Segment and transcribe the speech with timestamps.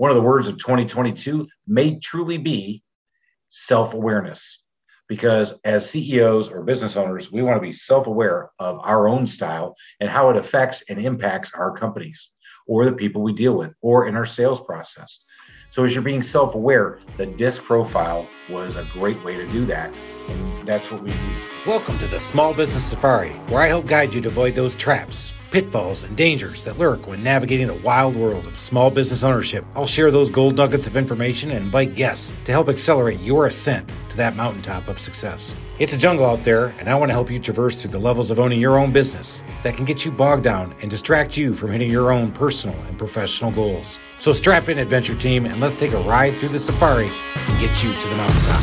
[0.00, 2.82] One of the words of 2022 may truly be
[3.48, 4.64] self awareness.
[5.10, 9.26] Because as CEOs or business owners, we want to be self aware of our own
[9.26, 12.30] style and how it affects and impacts our companies
[12.66, 15.26] or the people we deal with or in our sales process.
[15.72, 19.64] So, as you're being self aware, the disc profile was a great way to do
[19.66, 19.94] that.
[20.28, 21.48] And that's what we use.
[21.64, 25.32] Welcome to the Small Business Safari, where I help guide you to avoid those traps,
[25.52, 29.64] pitfalls, and dangers that lurk when navigating the wild world of small business ownership.
[29.76, 33.88] I'll share those gold nuggets of information and invite guests to help accelerate your ascent
[34.08, 35.54] to that mountaintop of success.
[35.80, 38.30] It's a jungle out there, and I want to help you traverse through the levels
[38.30, 41.72] of owning your own business that can get you bogged down and distract you from
[41.72, 43.98] hitting your own personal and professional goals.
[44.18, 47.82] So strap in, adventure team, and let's take a ride through the safari and get
[47.82, 48.60] you to the mountaintop.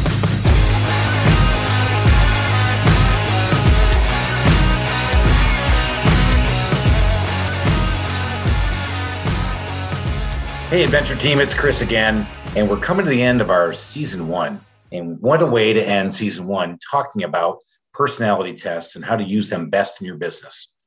[10.70, 14.28] Hey, adventure team, it's Chris again, and we're coming to the end of our season
[14.28, 14.60] one.
[14.92, 17.60] And what a way to end season one talking about
[17.94, 20.78] personality tests and how to use them best in your business.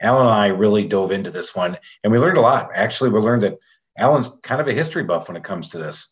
[0.00, 2.70] Alan and I really dove into this one, and we learned a lot.
[2.74, 3.58] Actually, we learned that
[3.96, 6.10] Alan's kind of a history buff when it comes to this.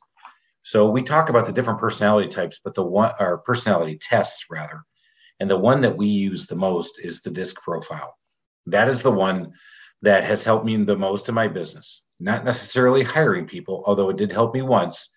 [0.63, 4.83] So we talk about the different personality types, but the one or personality tests rather.
[5.41, 8.15] And the one that we use the most is the disc profile.
[8.67, 9.53] That is the one
[10.03, 12.05] that has helped me the most in my business.
[12.21, 15.11] Not necessarily hiring people, although it did help me once,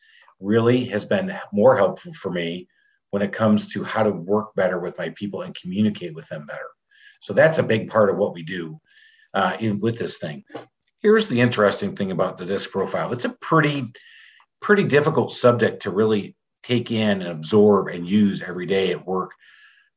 [0.44, 2.68] really has been more helpful for me
[3.12, 6.46] when it comes to how to work better with my people and communicate with them
[6.46, 6.70] better.
[7.22, 8.80] So that's a big part of what we do
[9.34, 10.44] uh, in, with this thing.
[11.00, 13.14] Here's the interesting thing about the disc profile.
[13.14, 13.92] It's a pretty,
[14.62, 19.32] pretty difficult subject to really take in and absorb and use every day at work.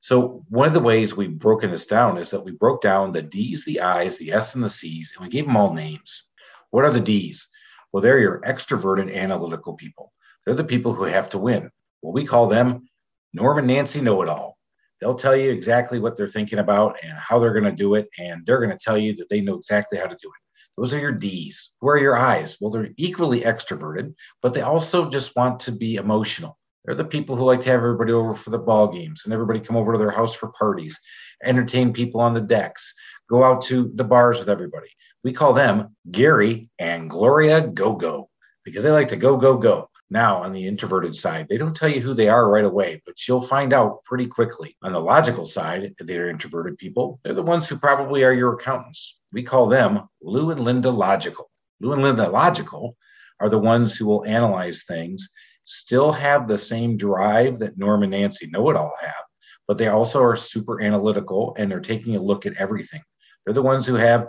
[0.00, 3.22] So one of the ways we've broken this down is that we broke down the
[3.22, 6.24] D's, the I's, the S, and the C's, and we gave them all names.
[6.70, 7.48] What are the D's?
[7.92, 10.05] Well, they're your extroverted analytical people.
[10.46, 11.70] They're the people who have to win.
[12.00, 12.88] Well, we call them
[13.34, 14.56] Norm and Nancy Know It All.
[15.00, 18.08] They'll tell you exactly what they're thinking about and how they're going to do it,
[18.18, 20.42] and they're going to tell you that they know exactly how to do it.
[20.78, 21.74] Those are your D's.
[21.80, 22.58] Who are your I's?
[22.60, 26.58] Well, they're equally extroverted, but they also just want to be emotional.
[26.84, 29.58] They're the people who like to have everybody over for the ball games and everybody
[29.58, 31.00] come over to their house for parties,
[31.42, 32.94] entertain people on the decks,
[33.28, 34.88] go out to the bars with everybody.
[35.24, 38.30] We call them Gary and Gloria Go Go
[38.64, 39.90] because they like to go, go, go.
[40.08, 43.16] Now, on the introverted side, they don't tell you who they are right away, but
[43.26, 44.76] you'll find out pretty quickly.
[44.82, 47.18] On the logical side, they're introverted people.
[47.24, 49.18] They're the ones who probably are your accountants.
[49.32, 51.50] We call them Lou and Linda Logical.
[51.80, 52.96] Lou and Linda Logical
[53.40, 55.28] are the ones who will analyze things,
[55.64, 59.24] still have the same drive that Norm and Nancy Know It All have,
[59.66, 63.02] but they also are super analytical and they're taking a look at everything.
[63.44, 64.28] They're the ones who have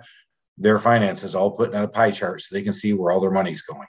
[0.58, 3.30] their finances all put on a pie chart so they can see where all their
[3.30, 3.88] money's going.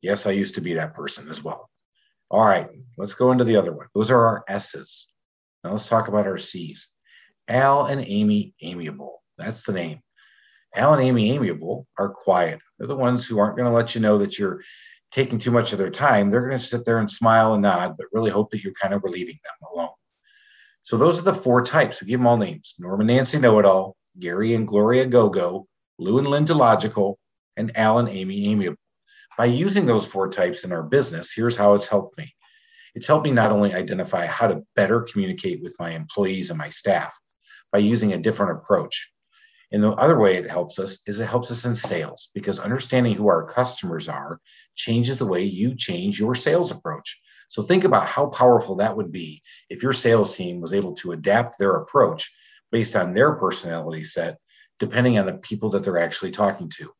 [0.00, 1.68] Yes, I used to be that person as well.
[2.30, 3.86] All right, let's go into the other one.
[3.94, 5.08] Those are our S's.
[5.64, 6.92] Now let's talk about our C's.
[7.48, 9.22] Al and Amy Amiable.
[9.38, 10.00] That's the name.
[10.74, 12.60] Al and Amy Amiable are quiet.
[12.78, 14.60] They're the ones who aren't going to let you know that you're
[15.10, 16.30] taking too much of their time.
[16.30, 18.92] They're going to sit there and smile and nod, but really hope that you're kind
[18.92, 19.88] of relieving them alone.
[20.82, 22.00] So those are the four types.
[22.00, 22.74] We give them all names.
[22.78, 25.66] Norm and Nancy Know It All, Gary and Gloria Go Go,
[25.98, 27.18] Lou and Linda Logical,
[27.56, 28.76] and Al and Amy Amiable.
[29.38, 32.34] By using those four types in our business, here's how it's helped me.
[32.96, 36.70] It's helped me not only identify how to better communicate with my employees and my
[36.70, 37.16] staff
[37.70, 39.12] by using a different approach.
[39.70, 43.14] And the other way it helps us is it helps us in sales because understanding
[43.14, 44.40] who our customers are
[44.74, 47.20] changes the way you change your sales approach.
[47.48, 51.12] So think about how powerful that would be if your sales team was able to
[51.12, 52.28] adapt their approach
[52.72, 54.38] based on their personality set,
[54.80, 56.90] depending on the people that they're actually talking to.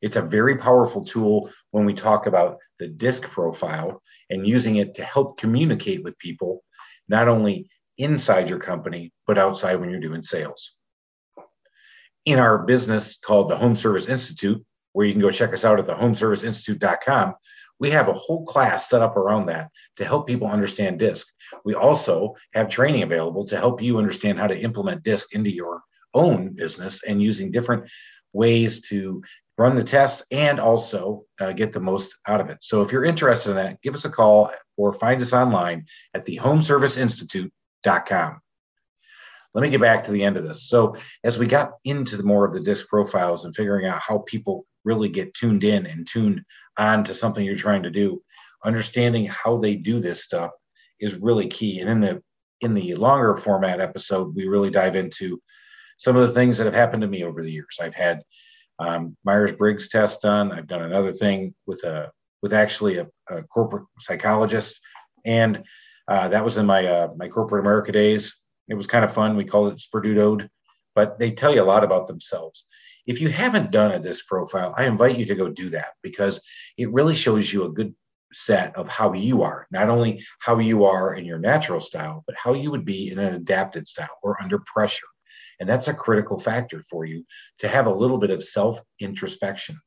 [0.00, 4.94] It's a very powerful tool when we talk about the disc profile and using it
[4.96, 6.62] to help communicate with people,
[7.08, 10.74] not only inside your company, but outside when you're doing sales.
[12.24, 15.78] In our business called the Home Service Institute, where you can go check us out
[15.78, 17.34] at the homeserviceinstitute.com,
[17.80, 21.26] we have a whole class set up around that to help people understand DISC.
[21.64, 25.82] We also have training available to help you understand how to implement DISC into your
[26.14, 27.84] own business and using different
[28.32, 29.22] ways to
[29.58, 32.58] run the tests and also uh, get the most out of it.
[32.62, 36.24] So if you're interested in that, give us a call or find us online at
[36.24, 38.40] the homeserviceinstitute.com.
[39.54, 40.68] Let me get back to the end of this.
[40.68, 40.94] So
[41.24, 44.66] as we got into the more of the disc profiles and figuring out how people
[44.84, 46.42] really get tuned in and tuned
[46.76, 48.22] on to something you're trying to do,
[48.64, 50.50] understanding how they do this stuff
[51.00, 51.80] is really key.
[51.80, 52.22] And in the
[52.60, 55.40] in the longer format episode, we really dive into
[55.96, 57.78] some of the things that have happened to me over the years.
[57.80, 58.22] I've had
[58.78, 60.52] um, Myers Briggs test done.
[60.52, 62.10] I've done another thing with a
[62.42, 64.78] with actually a, a corporate psychologist,
[65.24, 65.64] and
[66.06, 68.36] uh, that was in my uh, my corporate America days.
[68.68, 69.36] It was kind of fun.
[69.36, 70.48] We called it Sperdutoed,
[70.94, 72.66] but they tell you a lot about themselves.
[73.06, 76.42] If you haven't done a disc profile, I invite you to go do that because
[76.76, 77.94] it really shows you a good
[78.32, 82.36] set of how you are, not only how you are in your natural style, but
[82.36, 85.06] how you would be in an adapted style or under pressure.
[85.60, 87.24] And that's a critical factor for you
[87.58, 89.78] to have a little bit of self introspection.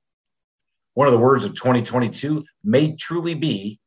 [0.94, 3.80] One of the words of 2022 may truly be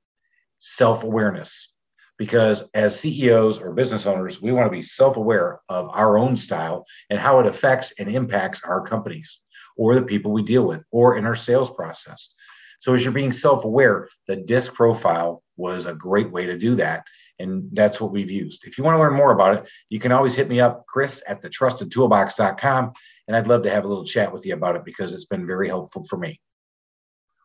[0.59, 1.73] self awareness
[2.17, 6.37] because as CEOs or business owners, we want to be self aware of our own
[6.37, 9.41] style and how it affects and impacts our companies
[9.77, 12.35] or the people we deal with or in our sales process.
[12.81, 16.75] So, as you're being self aware, the DISC profile was a great way to do
[16.77, 17.05] that.
[17.39, 18.65] And that's what we've used.
[18.65, 21.23] If you want to learn more about it, you can always hit me up, Chris
[21.27, 22.93] at the trustedtoolbox.com.
[23.27, 25.47] And I'd love to have a little chat with you about it because it's been
[25.47, 26.41] very helpful for me.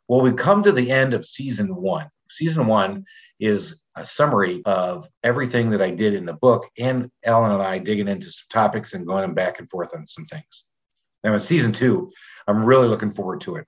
[0.07, 2.09] Well, we've come to the end of season one.
[2.30, 3.06] Season one
[3.39, 7.80] is a summary of everything that I did in the book, and Alan and I
[7.80, 10.65] digging into some topics and going back and forth on some things.
[11.24, 12.12] Now, in season two,
[12.47, 13.68] I'm really looking forward to it.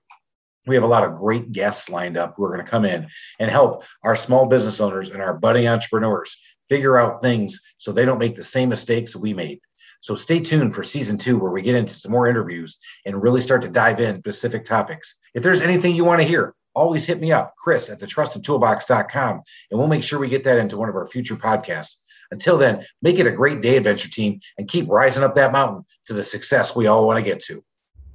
[0.66, 3.08] We have a lot of great guests lined up who are going to come in
[3.38, 6.36] and help our small business owners and our budding entrepreneurs
[6.68, 9.60] figure out things so they don't make the same mistakes we made.
[10.00, 13.40] So stay tuned for season two, where we get into some more interviews and really
[13.40, 15.18] start to dive in specific topics.
[15.34, 19.42] If there's anything you want to hear, always hit me up, Chris at the trustedtoolbox.com,
[19.70, 22.02] and we'll make sure we get that into one of our future podcasts.
[22.32, 25.84] Until then, make it a great day, adventure team, and keep rising up that mountain
[26.06, 27.62] to the success we all want to get to.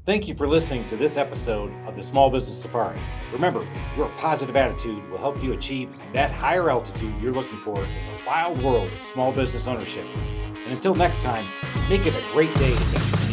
[0.08, 2.98] Thank you for listening to this episode of the Small Business Safari.
[3.34, 3.68] Remember,
[3.98, 8.26] your positive attitude will help you achieve that higher altitude you're looking for in the
[8.26, 10.06] wild world of small business ownership.
[10.64, 11.46] And until next time,
[11.90, 13.27] make it a great day.